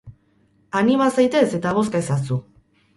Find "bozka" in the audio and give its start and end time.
1.79-2.05